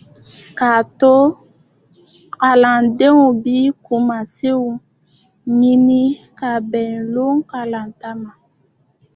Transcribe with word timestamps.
-K'a 0.58 0.74
to 1.00 1.14
kalandenw 2.40 3.20
bi 3.42 3.56
kumasenw 3.84 4.64
ɲini 5.58 6.02
ka 6.38 6.50
bɛn 6.70 6.92
loon 7.12 7.36
kalanta 7.50 8.10
ma; 8.22 8.30